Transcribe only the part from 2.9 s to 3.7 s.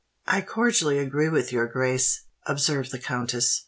countess.